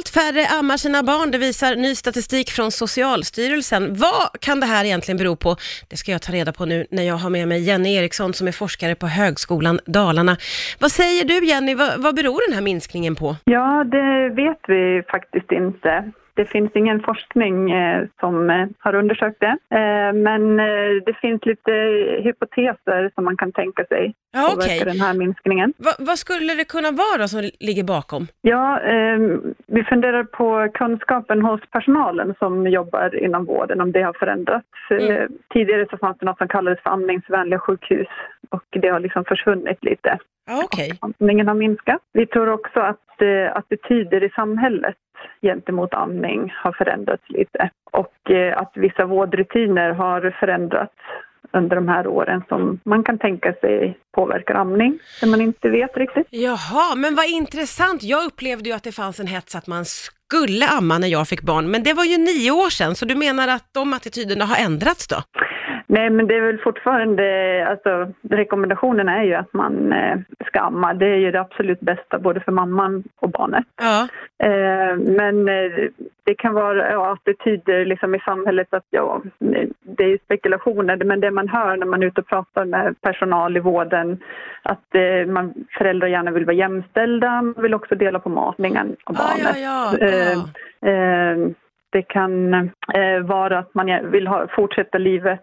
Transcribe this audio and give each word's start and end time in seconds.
Allt 0.00 0.08
färre 0.08 0.58
ammar 0.58 0.76
sina 0.76 1.02
barn, 1.02 1.30
det 1.30 1.38
visar 1.38 1.76
ny 1.76 1.94
statistik 1.94 2.50
från 2.50 2.70
Socialstyrelsen. 2.70 3.94
Vad 3.94 4.40
kan 4.40 4.60
det 4.60 4.66
här 4.66 4.84
egentligen 4.84 5.18
bero 5.18 5.36
på? 5.36 5.56
Det 5.90 5.96
ska 5.96 6.12
jag 6.12 6.22
ta 6.22 6.32
reda 6.32 6.52
på 6.52 6.64
nu 6.64 6.86
när 6.90 7.02
jag 7.02 7.14
har 7.14 7.30
med 7.30 7.48
mig 7.48 7.60
Jenny 7.62 7.94
Eriksson 7.94 8.32
som 8.32 8.48
är 8.48 8.52
forskare 8.52 8.94
på 8.94 9.06
Högskolan 9.06 9.80
Dalarna. 9.86 10.36
Vad 10.80 10.92
säger 10.92 11.24
du 11.24 11.46
Jenny, 11.46 11.74
vad, 11.74 12.02
vad 12.02 12.14
beror 12.14 12.48
den 12.48 12.54
här 12.54 12.62
minskningen 12.62 13.14
på? 13.14 13.36
Ja, 13.44 13.84
det 13.84 14.28
vet 14.42 14.60
vi 14.68 15.02
faktiskt 15.10 15.52
inte. 15.52 16.12
Det 16.34 16.44
finns 16.44 16.70
ingen 16.74 17.00
forskning 17.02 17.70
eh, 17.70 18.04
som 18.20 18.50
eh, 18.50 18.66
har 18.78 18.94
undersökt 18.94 19.40
det, 19.40 19.56
eh, 19.76 20.12
men 20.12 20.56
det 21.06 21.14
finns 21.20 21.46
lite 21.46 21.72
hypoteser 22.24 23.10
som 23.14 23.24
man 23.24 23.36
kan 23.36 23.52
tänka 23.52 23.84
sig 23.84 24.14
Ja, 24.32 24.52
okej. 24.56 24.82
den 24.84 25.00
här 25.00 25.14
minskningen. 25.14 25.72
Va, 25.76 25.90
vad 25.98 26.18
skulle 26.18 26.54
det 26.54 26.64
kunna 26.64 26.90
vara 26.90 27.28
som 27.28 27.50
ligger 27.60 27.84
bakom? 27.84 28.26
Ja, 28.40 28.80
eh, 28.80 29.18
vi 29.66 29.84
funderar 29.84 30.24
på 30.24 30.68
kunskapen 30.74 31.42
hos 31.42 31.60
personalen 31.70 32.34
som 32.38 32.66
jobbar 32.66 33.24
inom 33.24 33.44
vården, 33.44 33.80
om 33.80 33.92
det 33.92 34.02
har 34.02 34.12
förändrats. 34.12 34.66
Mm. 34.90 35.32
tidigare 35.52 35.86
så 35.90 35.96
fanns 35.96 36.18
det 36.18 36.26
något 36.26 36.38
som 36.38 36.48
kallades 36.48 36.82
för 36.82 36.90
amningsvänliga 36.90 37.58
sjukhus 37.58 38.08
och 38.50 38.64
det 38.70 38.88
har 38.88 39.00
liksom 39.00 39.24
försvunnit 39.24 39.84
lite. 39.84 40.18
Ja, 40.46 40.62
okej. 40.64 40.98
Amningen 41.00 41.48
har 41.48 41.54
minskat. 41.54 42.00
Vi 42.12 42.26
tror 42.26 42.48
också 42.48 42.80
att 42.80 43.22
eh, 43.22 43.56
attityder 43.56 44.24
i 44.24 44.30
samhället 44.30 44.96
gentemot 45.42 45.94
amning 45.94 46.52
har 46.56 46.72
förändrats 46.72 47.28
lite 47.28 47.70
och 47.92 48.30
eh, 48.30 48.56
att 48.56 48.72
vissa 48.74 49.04
vårdrutiner 49.04 49.90
har 49.90 50.36
förändrats 50.40 50.94
under 51.52 51.76
de 51.76 51.88
här 51.88 52.06
åren 52.06 52.42
som 52.48 52.80
man 52.84 53.04
kan 53.04 53.18
tänka 53.18 53.52
sig 53.52 53.98
påverkar 54.12 54.54
amning, 54.54 54.98
som 55.20 55.30
man 55.30 55.40
inte 55.40 55.68
vet 55.68 55.96
riktigt. 55.96 56.26
Jaha, 56.30 56.94
men 56.96 57.14
vad 57.14 57.26
intressant. 57.26 58.02
Jag 58.02 58.24
upplevde 58.24 58.68
ju 58.68 58.74
att 58.74 58.82
det 58.82 58.92
fanns 58.92 59.20
en 59.20 59.26
hets 59.26 59.54
att 59.54 59.66
man 59.66 59.84
skulle 59.84 60.66
amma 60.66 60.98
när 60.98 61.08
jag 61.08 61.28
fick 61.28 61.42
barn, 61.42 61.70
men 61.70 61.82
det 61.82 61.92
var 61.92 62.04
ju 62.04 62.18
nio 62.18 62.50
år 62.50 62.70
sedan, 62.70 62.94
så 62.94 63.04
du 63.04 63.14
menar 63.14 63.48
att 63.48 63.68
de 63.74 63.92
attityderna 63.92 64.44
har 64.44 64.64
ändrats 64.64 65.08
då? 65.08 65.16
Nej, 65.92 66.10
men 66.10 66.26
det 66.26 66.36
är 66.36 66.40
väl 66.40 66.58
fortfarande, 66.58 67.24
alltså 67.68 68.12
rekommendationen 68.30 69.08
är 69.08 69.22
ju 69.22 69.34
att 69.34 69.52
man 69.52 69.92
eh, 69.92 70.18
ska 70.46 70.60
amma. 70.60 70.94
Det 70.94 71.06
är 71.06 71.16
ju 71.16 71.30
det 71.30 71.40
absolut 71.40 71.80
bästa 71.80 72.18
både 72.18 72.40
för 72.40 72.52
mamman 72.52 73.04
och 73.20 73.30
barnet. 73.30 73.64
Ja, 73.80 74.08
Eh, 74.42 74.96
men 74.96 75.48
eh, 75.48 75.88
det 76.24 76.34
kan 76.34 76.54
vara 76.54 76.92
ja, 76.92 77.12
attityder 77.12 77.84
liksom 77.84 78.14
i 78.14 78.20
samhället 78.20 78.74
att 78.74 78.86
ja, 78.90 79.22
det 79.82 80.04
är 80.04 80.08
ju 80.08 80.18
spekulationer, 80.18 81.04
men 81.04 81.20
det 81.20 81.30
man 81.30 81.48
hör 81.48 81.76
när 81.76 81.86
man 81.86 82.02
är 82.02 82.06
ute 82.06 82.20
och 82.20 82.26
pratar 82.26 82.64
med 82.64 83.00
personal 83.00 83.56
i 83.56 83.60
vården 83.60 84.18
att 84.62 84.94
eh, 84.94 85.26
man, 85.26 85.54
föräldrar 85.78 86.08
gärna 86.08 86.30
vill 86.30 86.44
vara 86.44 86.56
jämställda, 86.56 87.42
man 87.42 87.62
vill 87.62 87.74
också 87.74 87.94
dela 87.94 88.18
på 88.18 88.28
matningen 88.28 88.96
av 89.04 89.14
barnet. 89.14 89.56
ja, 89.58 89.92
ja. 89.98 90.06
Eh, 90.06 90.32
ja. 90.80 90.88
Eh, 90.88 91.50
det 91.90 92.02
kan 92.02 92.54
eh, 92.94 93.20
vara 93.22 93.58
att 93.58 93.74
man 93.74 94.10
vill 94.10 94.26
ha, 94.26 94.46
fortsätta 94.48 94.98
livet 94.98 95.40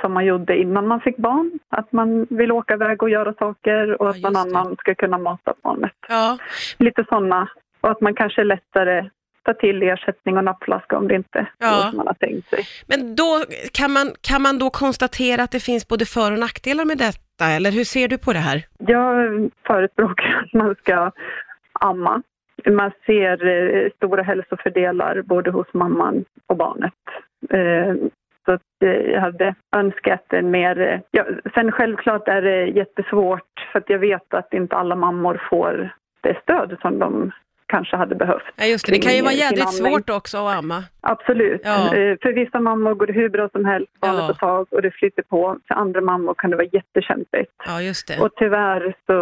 som 0.00 0.12
man 0.12 0.24
gjorde 0.24 0.56
innan 0.56 0.86
man 0.86 1.00
fick 1.00 1.16
barn. 1.16 1.58
Att 1.68 1.92
man 1.92 2.26
vill 2.30 2.52
åka 2.52 2.74
iväg 2.74 3.02
och 3.02 3.10
göra 3.10 3.34
saker 3.34 4.02
och 4.02 4.06
Ja, 4.06 4.10
att 4.10 4.20
någon 4.22 4.36
annan 4.36 4.76
ska 4.76 4.94
kunna 4.94 5.18
mata 5.18 5.54
barnet. 5.62 5.92
ja. 6.08 6.38
Lite 6.78 7.04
sådana. 7.08 7.48
Och 7.80 7.90
att 7.90 8.00
man 8.00 8.14
kanske 8.14 8.44
lättare 8.44 9.10
tar 9.44 9.52
till 9.54 9.82
ersättning 9.82 10.36
och 10.36 10.44
nappflaska 10.44 10.96
om 10.98 11.08
det 11.08 11.14
inte 11.14 11.46
Ja. 11.58 11.86
som 11.88 11.96
man 11.96 12.06
har 12.06 12.14
tänkt 12.14 12.48
sig. 12.48 12.64
Men 12.86 13.16
då 13.16 13.44
kan 13.72 13.92
man, 13.92 14.10
kan 14.20 14.42
man 14.42 14.58
då 14.58 14.70
konstatera 14.70 15.42
att 15.42 15.50
det 15.50 15.60
finns 15.60 15.88
både 15.88 16.04
för 16.04 16.32
och 16.32 16.38
nackdelar 16.38 16.84
med 16.84 16.98
detta, 16.98 17.44
eller 17.56 17.70
hur 17.70 17.84
ser 17.84 18.08
du 18.08 18.18
på 18.18 18.32
det 18.32 18.38
här? 18.38 18.62
Jag 18.78 19.50
förespråkar 19.66 20.42
att 20.44 20.52
man 20.52 20.74
ska 20.74 21.10
amma. 21.72 22.22
Man 22.70 22.90
ser 23.06 23.46
eh, 23.46 23.90
stora 23.96 24.22
hälsofördelar 24.22 25.22
både 25.22 25.50
hos 25.50 25.66
mamman 25.74 26.24
och 26.46 26.56
barnet. 26.56 26.92
Eh, 27.50 27.94
så 28.44 28.52
att, 28.52 28.62
eh, 28.84 28.90
jag 28.90 29.20
hade 29.20 29.54
önskat 29.76 30.24
en 30.32 30.50
mer... 30.50 30.80
Eh, 30.80 31.00
ja, 31.10 31.24
sen 31.54 31.72
självklart 31.72 32.28
är 32.28 32.42
det 32.42 32.66
jättesvårt 32.66 33.68
för 33.72 33.78
att 33.78 33.90
jag 33.90 33.98
vet 33.98 34.34
att 34.34 34.52
inte 34.54 34.76
alla 34.76 34.96
mammor 34.96 35.42
får 35.50 35.90
det 36.20 36.36
stöd 36.42 36.76
som 36.82 36.98
de 36.98 37.32
kanske 37.66 37.96
hade 37.96 38.14
behövt. 38.14 38.42
Ja, 38.56 38.64
just 38.64 38.86
det. 38.86 38.92
Det 38.92 38.98
kan 38.98 39.12
ju 39.16 39.22
vara 39.22 39.32
jädrigt 39.32 39.72
svårt 39.74 40.10
också 40.10 40.38
att 40.38 40.58
amma. 40.58 40.84
Absolut. 41.00 41.60
Ja. 41.64 41.84
Eh, 41.96 42.16
För 42.22 42.32
vissa 42.32 42.60
mammor 42.60 42.94
går 42.94 43.06
det 43.06 43.12
hur 43.12 43.28
bra 43.28 43.48
som 43.52 43.64
helst, 43.64 43.92
barnet 44.00 44.24
Ja. 44.28 44.34
tag 44.34 44.66
och 44.70 44.82
det 44.82 44.90
flyter 44.90 45.22
på. 45.22 45.58
För 45.68 45.74
andra 45.74 46.00
mammor 46.00 46.34
kan 46.34 46.50
det 46.50 46.56
vara 46.56 46.66
jättekämpigt. 46.72 47.52
Ja, 47.66 47.82
just 47.82 48.08
det. 48.08 48.18
Och 48.20 48.30
tyvärr 48.36 48.94
så 49.06 49.16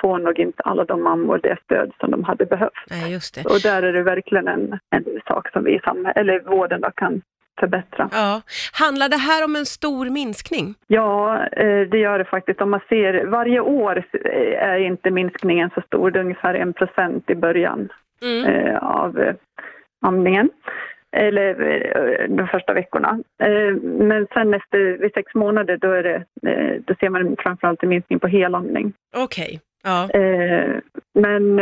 får 0.00 0.18
nog 0.18 0.38
inte 0.38 0.62
alla 0.62 0.84
de 0.84 1.02
mammor 1.02 1.40
det 1.42 1.56
stöd 1.64 1.92
som 2.00 2.10
de 2.10 2.24
hade 2.24 2.46
behövt. 2.46 2.72
Nej, 2.90 3.12
just 3.12 3.34
det. 3.34 3.44
Och 3.44 3.60
där 3.62 3.82
är 3.82 3.92
det 3.92 4.02
verkligen 4.02 4.48
en, 4.48 4.78
en 4.90 5.04
sak 5.28 5.52
som 5.52 5.64
vi 5.64 5.74
i 5.74 5.80
eller 6.14 6.40
vården 6.40 6.80
då, 6.80 6.90
kan 6.94 7.22
förbättra. 7.60 8.08
Ja. 8.12 8.42
Handlar 8.72 9.08
det 9.08 9.16
här 9.16 9.44
om 9.44 9.56
en 9.56 9.66
stor 9.66 10.10
minskning? 10.10 10.74
Ja, 10.86 11.42
eh, 11.46 11.80
det 11.80 11.98
gör 11.98 12.18
det 12.18 12.24
faktiskt. 12.24 12.60
Om 12.60 12.70
man 12.70 12.80
ser 12.88 13.24
varje 13.24 13.60
år 13.60 14.04
eh, 14.24 14.68
är 14.68 14.78
inte 14.78 15.10
minskningen 15.10 15.70
så 15.74 15.80
stor. 15.80 16.10
Det 16.10 16.18
är 16.18 16.22
ungefär 16.24 16.54
en 16.54 16.72
procent 16.72 17.30
i 17.30 17.34
början 17.34 17.88
Mm. 18.22 18.44
eh, 18.54 18.76
av 18.78 19.32
amningen. 20.06 20.50
Eller 21.12 21.54
de 22.28 22.46
första 22.48 22.72
veckorna. 22.72 23.18
Men 23.82 24.26
sen 24.34 24.54
efter 24.54 24.78
vid 24.98 25.12
sex 25.14 25.34
månader 25.34 25.76
då, 25.76 25.92
är 25.92 26.02
det, 26.02 26.24
då 26.86 26.94
ser 27.00 27.08
man 27.08 27.36
framförallt 27.38 27.82
en 27.82 27.88
minskning 27.88 28.18
på 28.18 28.26
helamning. 28.28 28.92
Okej. 29.16 29.60
Ja. 29.84 30.10
Eh, 30.20 30.70
men 31.14 31.60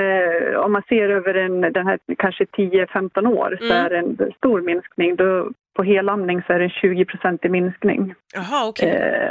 om 0.56 0.72
man 0.72 0.82
ser 0.88 1.08
över 1.10 1.34
en, 1.34 1.60
den 1.60 1.86
här 1.86 1.98
kanske 2.18 2.44
10-15 2.44 3.26
år 3.26 3.56
så 3.60 3.64
Mm. 3.64 3.84
är 3.84 3.90
det 3.90 3.96
en 3.98 4.32
stor 4.36 4.60
minskning. 4.60 5.16
Då, 5.16 5.50
på 5.76 5.82
helamning 5.82 6.42
så 6.46 6.52
är 6.52 6.58
det 6.58 6.64
en 6.64 6.70
20% 6.70 7.46
i 7.46 7.48
minskning. 7.48 8.14
Jaha, 8.34 8.68
okej. 8.68 8.90
Eh, 8.90 9.30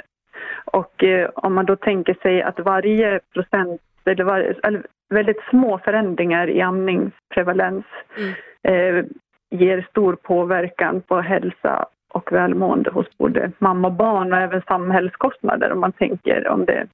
och 0.66 1.04
eh, 1.04 1.30
om 1.36 1.54
man 1.54 1.66
då 1.66 1.76
tänker 1.76 2.14
sig 2.14 2.42
att 2.42 2.60
varje 2.60 3.20
procent, 3.34 3.82
eller, 4.06 4.24
var, 4.24 4.56
eller 4.64 4.84
väldigt 5.10 5.42
små 5.50 5.80
förändringar 5.80 6.50
i 6.50 6.62
amningsprevalens 6.62 7.86
Mm. 8.18 8.98
eh, 8.98 9.06
ger 9.50 9.88
stor 9.90 10.16
påverkan 10.16 11.02
på 11.02 11.22
hälsa 11.22 11.86
och 12.14 12.32
välmående 12.32 12.90
hos 12.90 13.18
både 13.18 13.52
mamma 13.58 13.88
och 13.88 13.94
barn 13.94 14.34
och 14.34 14.40
även 14.40 14.62
samhällskostnader 14.68 15.72
om 15.72 15.80
man 15.80 15.92
tänker 15.92 16.48
om 16.48 16.66
det. 16.66 16.88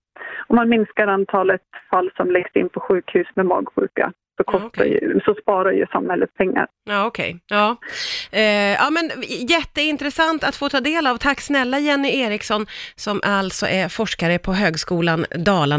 Om 0.47 0.55
man 0.55 0.69
minskar 0.69 1.07
antalet 1.07 1.61
fall 1.89 2.11
som 2.17 2.31
läggs 2.31 2.55
in 2.55 2.69
på 2.69 2.79
sjukhus 2.79 3.27
med 3.35 3.45
magsjuka 3.45 4.13
så, 4.37 4.43
Ja, 4.47 4.59
kostar 4.59 4.67
okej. 4.67 4.99
ju, 5.01 5.19
så 5.25 5.35
sparar 5.41 5.71
ju 5.71 5.85
samhället 5.91 6.29
pengar. 6.37 6.67
Ja, 6.83 7.05
okej. 7.05 7.39
Ja. 7.47 7.75
Eh, 8.31 8.41
ja, 8.73 8.89
men 8.89 9.11
jätteintressant 9.49 10.43
att 10.43 10.55
få 10.55 10.69
ta 10.69 10.79
del 10.79 11.07
av. 11.07 11.17
Tack 11.17 11.41
snälla 11.41 11.79
Jenny 11.79 12.21
Eriksson, 12.21 12.65
som 12.95 13.21
alltså 13.23 13.65
är 13.65 13.89
forskare 13.89 14.39
på 14.39 14.53
Högskolan 14.53 15.25
Dalarna. 15.45 15.77